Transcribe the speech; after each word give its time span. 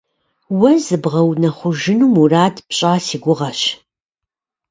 Уэ 0.59 0.71
зыбгъэунэхъужыну 0.85 2.09
мурад 2.13 2.55
пщӏа 2.67 2.93
си 3.05 3.17
гугъэщ. 3.23 3.61